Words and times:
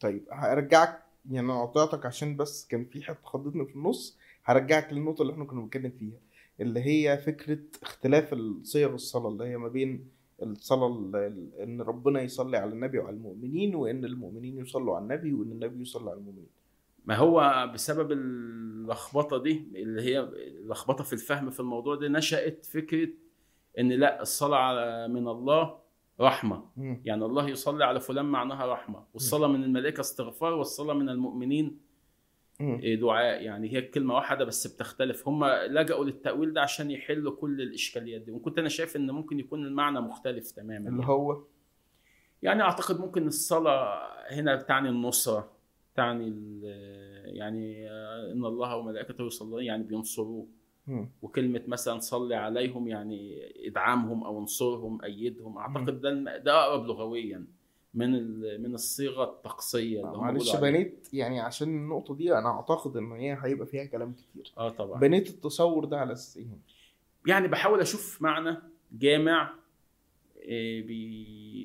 طيب 0.00 0.24
هرجعك 0.32 1.02
يعني 1.30 1.40
أنا 1.52 1.62
قطعتك 1.62 2.06
عشان 2.06 2.36
بس 2.36 2.66
كان 2.66 2.84
في 2.84 3.02
حتة 3.02 3.18
خضتني 3.24 3.66
في 3.66 3.76
النص 3.76 4.18
هرجعك 4.44 4.92
للنقطة 4.92 5.22
اللي 5.22 5.32
إحنا 5.32 5.44
كنا 5.44 5.60
بنتكلم 5.60 5.90
فيها 5.98 6.18
اللي 6.60 6.80
هي 6.80 7.18
فكرة 7.18 7.58
اختلاف 7.82 8.34
صيغ 8.62 8.94
الصلاه 8.94 9.28
اللي 9.28 9.44
هي 9.44 9.56
ما 9.56 9.68
بين 9.68 10.08
الصلاة 10.42 10.86
ال- 10.86 11.16
ال- 11.16 11.54
إن 11.62 11.80
ربنا 11.82 12.22
يصلي 12.22 12.56
على 12.56 12.72
النبي 12.72 12.98
وعلى 12.98 13.16
المؤمنين 13.16 13.74
وإن 13.74 14.04
المؤمنين 14.04 14.58
يصلوا 14.58 14.96
على 14.96 15.02
النبي 15.02 15.32
وإن 15.32 15.52
النبي 15.52 15.82
يصلي 15.82 16.10
على 16.10 16.18
المؤمنين. 16.18 16.46
ما 17.04 17.14
هو 17.16 17.66
بسبب 17.74 18.12
اللخبطة 18.12 19.42
دي 19.42 19.64
اللي 19.74 20.02
هي 20.02 20.20
اللخبطه 20.20 21.04
في 21.04 21.12
الفهم 21.12 21.50
في 21.50 21.60
الموضوع 21.60 21.94
ده 21.94 22.08
نشأت 22.08 22.66
فكرة 22.66 23.08
إن 23.78 23.88
لا 23.92 24.22
الصلاة 24.22 25.06
من 25.06 25.28
الله 25.28 25.78
رحمة 26.20 26.64
مم. 26.76 27.02
يعني 27.04 27.24
الله 27.24 27.48
يصلي 27.48 27.84
على 27.84 28.00
فلان 28.00 28.24
معناها 28.24 28.66
رحمة 28.72 29.04
والصلاة 29.14 29.48
من 29.48 29.64
الملائكة 29.64 30.00
استغفار 30.00 30.52
والصلاة 30.54 30.94
من 30.94 31.08
المؤمنين 31.08 31.78
مم. 32.60 32.80
دعاء 33.00 33.42
يعني 33.42 33.72
هي 33.72 33.82
كلمه 33.82 34.14
واحدة 34.14 34.44
بس 34.44 34.66
بتختلف 34.66 35.28
هم 35.28 35.44
لجأوا 35.46 36.04
للتأويل 36.04 36.52
ده 36.52 36.60
عشان 36.60 36.90
يحلوا 36.90 37.36
كل 37.36 37.60
الإشكاليات 37.62 38.20
دي 38.20 38.30
وكنت 38.32 38.58
أنا 38.58 38.68
شايف 38.68 38.96
إن 38.96 39.10
ممكن 39.10 39.38
يكون 39.38 39.66
المعنى 39.66 40.00
مختلف 40.00 40.50
تماما 40.50 40.88
اللي. 40.88 41.04
هو 41.06 41.42
يعني 42.42 42.62
أعتقد 42.62 43.00
ممكن 43.00 43.26
الصلاة 43.26 44.08
هنا 44.30 44.56
تعني 44.56 44.88
النصرة 44.88 45.52
تعني 45.94 46.60
يعني 47.24 47.90
إن 48.32 48.44
الله 48.44 48.76
وملائكته 48.76 49.26
يصلون 49.26 49.62
يعني 49.64 49.82
بينصروه. 49.82 50.46
وكلمة 51.22 51.62
مثلا 51.66 51.98
صلي 51.98 52.34
عليهم 52.34 52.88
يعني 52.88 53.52
ادعمهم 53.68 54.24
أو 54.24 54.38
انصرهم 54.38 55.02
أيدهم. 55.04 55.58
أعتقد 55.58 56.00
ده 56.00 56.36
ده 56.38 56.64
أقرب 56.64 56.86
لغويا 56.86 57.46
من 57.94 58.10
من 58.60 58.74
الصيغة 58.74 59.24
الطقسية 59.24 60.06
اللي 60.06 60.18
معلش. 60.18 60.56
بنيت 60.56 61.08
يعني 61.12 61.40
عشان 61.40 61.68
النقطة 61.68 62.14
دي 62.14 62.38
أنا 62.38 62.48
أعتقد 62.48 62.96
إن 62.96 63.12
هي 63.12 63.38
هيبقى 63.42 63.66
فيها 63.66 63.84
كلام 63.84 64.12
كتير. 64.12 64.52
آه 64.58 64.68
طبعا. 64.70 65.00
بنيت 65.00 65.28
التصور 65.28 65.84
ده 65.84 65.98
على 65.98 66.12
أساس 66.12 66.36
إيه؟ 66.36 66.46
يعني 67.26 67.48
بحاول 67.48 67.80
أشوف 67.80 68.22
معنى 68.22 68.56
جامع 68.92 69.54
آه، 70.48 70.80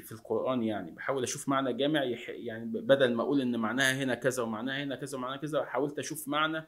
في 0.00 0.12
القرآن 0.12 0.62
يعني. 0.62 0.90
بحاول 0.90 1.22
أشوف 1.22 1.48
معنى 1.48 1.72
جامع 1.72 2.02
يعني 2.28 2.64
بدل 2.64 3.14
ما 3.14 3.22
أقول 3.22 3.40
إن 3.40 3.56
معناها 3.56 4.02
هنا 4.04 4.14
كذا 4.14 4.42
ومعناها 4.42 4.84
هنا 4.84 4.96
كذا 4.96 5.18
ومعناها 5.18 5.36
كذا 5.36 5.64
حاولت 5.64 5.98
أشوف 5.98 6.28
معنى 6.28 6.64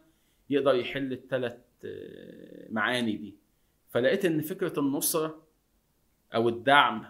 يقدر 0.50 0.74
يحل 0.74 1.12
الثلاث 1.12 1.58
معاني 2.70 3.16
دي. 3.16 3.34
فلقيت 3.88 4.24
إن 4.24 4.40
فكرة 4.40 4.80
النصرة 4.80 5.42
أو 6.34 6.48
الدعم 6.48 7.04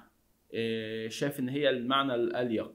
آه، 0.54 1.08
شايف 1.08 1.40
إن 1.40 1.48
هي 1.48 1.70
المعنى 1.70 2.14
الأليق. 2.14 2.72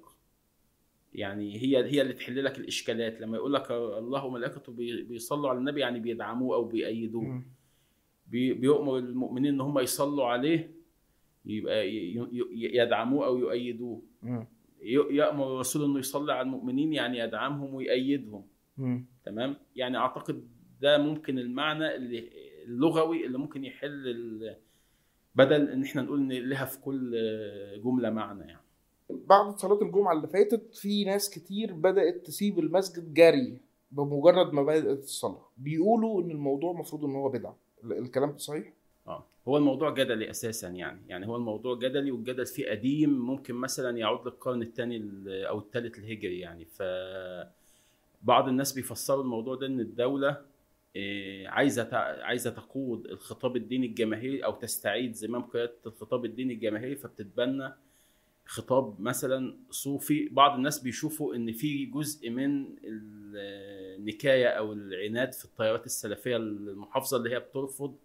يعني 1.14 1.58
هي 1.62 1.86
هي 1.86 2.02
اللي 2.02 2.14
تحل 2.14 2.44
لك 2.44 2.58
الإشكالات. 2.59 3.22
لما 3.22 3.38
يقول 3.38 3.54
لك 3.54 3.72
الله 3.72 4.26
وملائكته 4.26 4.72
بي- 4.72 5.04
بيصلوا 5.04 5.50
على 5.50 5.59
النبي 5.59 5.80
يعني 5.82 6.00
بيدعموه 6.00 6.56
أو 6.56 6.64
بيأيدوه. 6.66 7.23
بيؤمر 8.28 8.98
المؤمنين 8.98 9.54
إن 9.54 9.62
هم 9.62 9.80
يصلوا 9.80 10.26
عليه 10.26 10.72
يبقى 11.45 11.89
يدعموه 12.52 13.26
أو 13.26 13.38
يؤيدوه. 13.38 14.02
يأمر 15.12 15.48
الرسول 15.54 15.84
إنه 15.89 16.00
يصلي 16.00 16.34
على 16.34 16.42
المؤمنين 16.42 16.94
يعني 16.94 17.20
يدعمهم 17.20 17.73
ويأيدهم. 17.73 18.48
مم. 18.77 19.05
تمام؟ 19.25 19.55
يعني 19.75 19.97
أعتقد 19.97 20.47
ده 20.81 20.97
ممكن 20.97 21.39
المعنى 21.39 21.95
اللي 21.95 22.30
اللغوي 22.66 23.25
اللي 23.25 23.38
ممكن 23.38 23.66
يحل 23.66 24.08
ال- 24.08 24.55
بدل 25.36 25.69
إن 25.69 25.83
إحنا 25.83 26.02
نقول 26.02 26.19
إن 26.19 26.31
لها 26.50 26.66
في 26.66 26.80
كل 26.81 27.11
جملة 27.83 28.09
معنى 28.09 28.44
يعني. 28.44 28.61
بعد 29.09 29.58
صلاة 29.59 29.81
الجمعة 29.81 30.14
اللي 30.14 30.27
فاتت 30.27 30.75
في 30.75 31.03
ناس 31.05 31.30
كتير 31.30 31.73
بدأت 31.73 32.25
تسيب 32.25 32.59
المسجد 32.59 33.14
جري 33.14 33.58
بمجرد 33.92 34.53
ما 34.53 34.64
بدأت 34.64 34.99
الصلاة. 35.03 35.47
بيقولوا 35.58 36.22
إن 36.23 36.31
الموضوع 36.31 36.72
المفروض 36.72 37.05
إن 37.05 37.16
هو 37.16 37.30
بدعة. 37.30 37.58
ال- 37.83 37.97
الكلام 37.97 38.31
ده 38.31 38.38
صحيح؟ 38.38 38.73
آه. 39.08 39.25
هو 39.47 39.58
الموضوع 39.58 39.89
جدلي 39.93 40.30
أساسا 40.30 40.67
يعني. 40.70 41.02
يعني 41.08 41.27
هو 41.27 41.36
الموضوع 41.36 41.76
جدلي 41.80 42.11
والجدل 42.11 42.45
فيه 42.45 42.70
قديم 42.70 43.09
ممكن 43.09 43.55
مثلا 43.55 43.98
يعود 43.98 44.26
للقرن 44.27 44.61
الثاني 44.61 45.02
أو 45.27 45.59
الثالث 45.59 45.99
الهجري 45.99 46.39
يعني. 46.39 46.65
ف 46.65 46.82
بعض 48.23 48.48
الناس 48.48 48.73
بيفسروا 48.73 49.23
الموضوع 49.23 49.55
ده 49.55 49.67
إن 49.67 49.80
الدولة 49.80 50.37
آه، 50.95 51.48
عايزة 51.48 51.89
عايزة 51.98 52.49
تقود 52.49 53.05
الخطاب 53.05 53.55
الديني 53.55 53.86
الجماهيري 53.86 54.45
أو 54.45 54.52
تستعيد 54.52 55.14
زمام 55.15 55.42
قياده 55.42 55.73
الخطاب 55.86 56.26
الديني 56.26 56.54
الجماهيري 56.54 56.95
فبتتبنى 56.95 57.73
خطاب 58.45 59.02
مثلا 59.02 59.55
صوفي 59.70 60.30
بعض 60.32 60.55
الناس 60.55 60.80
بيشوفوا 60.80 61.36
إن 61.36 61.52
في 61.52 61.86
جزء 61.86 62.30
من 62.30 62.65
النكاية 62.83 64.48
أو 64.48 64.73
العناد 64.73 65.33
في 65.33 65.45
التيارات 65.45 65.86
السلفية 65.86 66.38
المحافظة 66.38 67.17
اللي 67.17 67.30
هي 67.36 67.39
بترفض 67.39 67.95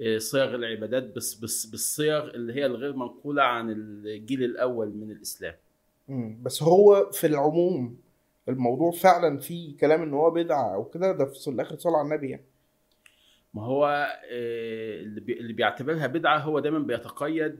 آه، 0.00 0.18
صيغ 0.18 0.54
العبادات 0.54 1.16
بس 1.16 1.34
بس 1.34 1.66
بالصيغ 1.66 2.30
اللي 2.34 2.52
هي 2.52 2.66
الغير 2.66 2.96
منقولة 2.96 3.42
عن 3.42 3.70
الجيل 3.70 4.42
الأول 4.44 4.88
من 4.88 5.10
الإسلام. 5.10 5.54
بس 6.42 6.62
هو 6.62 7.10
في 7.12 7.26
العموم 7.26 7.96
الموضوع 8.48 8.90
فعلا 8.90 9.38
فيه 9.38 9.76
كلام 9.76 10.02
إن 10.02 10.14
هو 10.14 10.30
بدعة 10.30 10.74
أو 10.74 10.84
كده 10.84 11.12
ده 11.12 11.24
في 11.24 11.50
الآخر 11.50 11.76
صلاة 11.76 11.96
على 11.98 12.08
النبي 12.08 12.30
يعني. 12.30 12.44
ما 13.54 13.62
هو 13.64 13.86
آه، 14.30 15.00
اللي 15.00 15.20
بي- 15.20 15.40
اللي 15.40 15.52
بيعتبرها 15.52 16.06
بدعة 16.06 16.38
هو 16.38 16.58
دايما 16.60 16.78
بيتقيد 16.78 17.58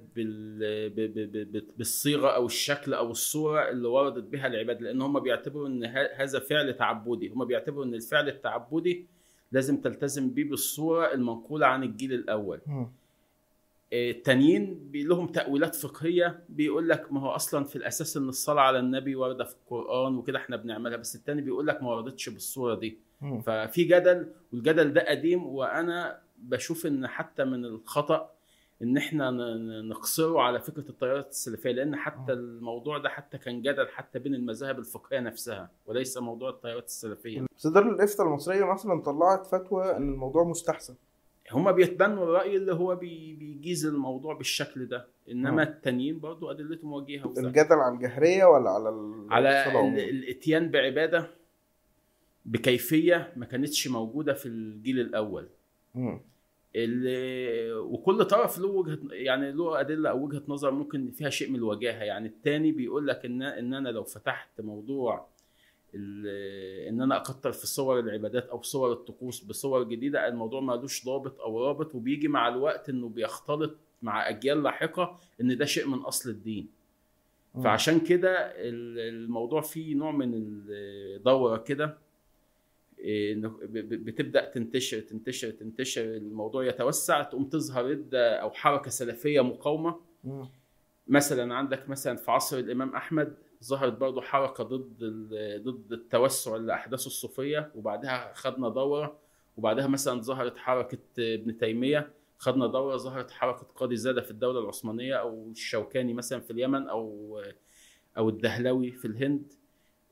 بالصيغة 1.78 2.28
أو 2.28 2.46
الشكل 2.46 2.94
أو 2.94 3.10
الصورة 3.10 3.68
اللي 3.70 3.88
وردت 3.88 4.24
بها 4.24 4.46
العباد 4.46 4.82
لأن 4.82 5.02
هم 5.02 5.20
بيعتبروا 5.20 5.68
إن 5.68 5.84
هذا 6.16 6.38
فعل 6.38 6.76
تعبدي. 6.76 7.28
هم 7.28 7.44
بيعتبروا 7.44 7.84
إن 7.84 7.94
الفعل 7.94 8.28
التعبدي 8.28 9.06
لازم 9.52 9.80
تلتزم 9.80 10.30
بيه 10.34 10.44
بالصورة 10.50 11.12
المنقولة 11.14 11.66
عن 11.66 11.82
الجيل 11.82 12.12
الأول. 12.12 12.60
مم. 12.66 12.90
التانيين 13.92 14.90
لهم 14.94 15.26
تأويلات 15.26 15.74
فقهية 15.74 16.44
بيقول 16.48 16.88
لك 16.88 17.12
ما 17.12 17.20
هو 17.20 17.28
أصلا 17.30 17.64
في 17.64 17.76
الأساس 17.76 18.16
إن 18.16 18.28
الصلاة 18.28 18.62
على 18.62 18.78
النبي 18.78 19.16
واردة 19.16 19.44
في 19.44 19.54
القرآن 19.54 20.16
وكده 20.16 20.38
إحنا 20.38 20.56
بنعملها 20.56 20.96
بس 20.96 21.14
التاني 21.16 21.42
بيقول 21.42 21.66
لك 21.66 21.82
ما 21.82 21.90
وردتش 21.90 22.28
بالصورة 22.28 22.74
دي. 22.74 22.98
ففي 23.42 23.84
جدل 23.84 24.32
والجدل 24.52 24.92
ده 24.92 25.08
قديم 25.08 25.46
وأنا 25.46 26.20
بشوف 26.38 26.86
إن 26.86 27.06
حتى 27.06 27.44
من 27.44 27.64
الخطأ 27.64 28.30
إن 28.82 28.96
إحنا 28.96 29.30
نقصره 29.82 30.40
على 30.40 30.60
فكرة 30.60 30.88
التيارات 30.90 31.30
السلفية 31.30 31.70
لأن 31.72 31.96
حتى 31.96 32.32
الموضوع 32.32 32.98
ده 32.98 33.08
حتى 33.08 33.38
كان 33.38 33.62
جدل 33.62 33.88
حتى 33.88 34.18
بين 34.18 34.34
المذاهب 34.34 34.78
الفقهية 34.78 35.20
نفسها 35.20 35.70
وليس 35.86 36.18
موضوع 36.18 36.50
التيارات 36.50 36.84
السلفية. 36.86 37.46
بس 37.56 37.66
دار 37.66 37.88
الإفتاء 37.90 38.26
المصرية 38.26 38.64
مثلا 38.64 39.02
طلعت 39.02 39.46
فتوى 39.46 39.96
إن 39.96 40.08
الموضوع 40.12 40.44
مستحسن. 40.44 40.94
هما 41.52 41.72
بيتبنوا 41.72 42.24
الرأي 42.24 42.56
اللي 42.56 42.72
هو 42.74 42.94
بي- 42.96 43.34
بيجيز 43.34 43.86
الموضوع 43.86 44.34
بالشكل 44.34 44.86
ده 44.86 45.06
إنما 45.30 45.50
مم. 45.50 45.58
التانيين 45.60 46.18
برضو 46.20 46.50
أدلتهم 46.50 46.92
وجيهة 46.92 47.26
وفاهمة. 47.26 47.48
الجدل 47.48 47.72
على 47.74 47.94
الجهرية 47.94 48.44
ولا 48.44 48.70
على 48.70 48.88
ال- 48.88 49.26
على 49.30 49.80
ال-؟ 49.80 49.98
الإتيان 49.98 50.70
بعبادة 50.70 51.30
بكيفية 52.44 53.32
ما 53.36 53.46
كانتش 53.46 53.88
موجودة 53.88 54.34
في 54.34 54.46
الجيل 54.46 55.00
الأول 55.00 55.48
مم. 55.94 56.20
اللي 56.76 57.72
وكل 57.72 58.24
طرف 58.24 58.58
له 58.58 58.66
وجهة 58.68 58.98
يعني 59.10 59.52
له 59.52 59.80
أدلة 59.80 60.10
أو 60.10 60.24
وجهة 60.24 60.42
نظر 60.48 60.70
ممكن 60.70 61.10
فيها 61.10 61.30
شيء 61.30 61.50
من 61.50 61.56
الوجاهة 61.56 62.02
يعني 62.04 62.28
الثاني 62.28 62.72
بيقول 62.72 63.06
لك 63.06 63.24
ان 63.24 63.42
إن 63.42 63.74
أنا 63.74 63.88
لو 63.88 64.04
فتحت 64.04 64.60
موضوع 64.60 65.14
ال- 65.16 65.37
إن 65.94 67.00
أنا 67.02 67.16
أكتر 67.16 67.52
في 67.52 67.66
صور 67.66 67.98
العبادات 67.98 68.48
أو 68.48 68.62
صور 68.62 68.92
الطقوس 68.92 69.40
بصور 69.44 69.82
جديدة 69.84 70.28
الموضوع 70.28 70.60
مالوش 70.60 71.04
ضابط 71.06 71.40
أو 71.40 71.66
رابط 71.66 71.94
وبيجي 71.94 72.28
مع 72.28 72.48
الوقت 72.48 72.88
إنه 72.88 73.08
بيختلط 73.08 73.76
مع 74.02 74.28
أجيال 74.28 74.62
لاحقة 74.62 75.18
إن 75.40 75.56
ده 75.56 75.64
شيء 75.64 75.86
من 75.88 75.98
أصل 75.98 76.30
الدين 76.30 76.68
مم. 77.54 77.62
فعشان 77.62 78.00
كده 78.00 78.30
ال- 78.38 78.98
الموضوع 79.24 79.60
فيه 79.60 79.94
نوع 79.94 80.10
من 80.12 80.30
الدورة 80.34 81.56
كده 81.56 81.98
بتبدأ 83.02 84.44
تنتشر 84.50 85.00
تنتشر 85.00 85.50
تنتشر 85.50 86.02
الموضوع 86.04 86.64
يتوسع 86.64 87.22
تقوم 87.22 87.44
تظهر 87.44 87.84
ردة 87.84 88.36
أو 88.36 88.50
حركة 88.50 88.90
سلفية 88.90 89.40
مقاومة 89.40 89.96
مم. 90.24 90.48
مثلا 91.08 91.54
عندك 91.54 91.88
مثلا 91.88 92.16
في 92.16 92.30
عصر 92.30 92.58
الإمام 92.58 92.94
أحمد 92.94 93.34
ظهرت 93.64 93.92
برضه 93.92 94.20
حركة 94.20 94.64
ضد 94.64 95.04
ضد 95.62 95.92
التوسع 95.92 96.56
اللي 96.56 96.74
احدثه 96.74 97.06
الصوفية 97.06 97.70
وبعدها 97.74 98.32
خدنا 98.34 98.68
دورة 98.68 99.18
وبعدها 99.56 99.86
مثلا 99.86 100.20
ظهرت 100.22 100.56
حركة 100.56 100.98
ابن 101.18 101.58
تيمية 101.58 102.10
خدنا 102.38 102.66
دورة 102.66 102.96
ظهرت 102.96 103.30
حركة 103.30 103.66
قاضي 103.76 103.96
زادة 103.96 104.20
في 104.20 104.30
الدولة 104.30 104.60
العثمانية 104.60 105.14
أو 105.14 105.48
الشوكاني 105.50 106.14
مثلا 106.14 106.40
في 106.40 106.50
اليمن 106.50 106.88
أو 106.88 107.40
أو 108.18 108.28
الدهلوي 108.28 108.92
في 108.92 109.04
الهند 109.04 109.52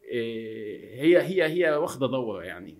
إيه، 0.02 1.02
هي 1.02 1.22
هي 1.22 1.44
هي 1.44 1.76
واخدة 1.76 2.06
دورة 2.06 2.42
يعني. 2.44 2.78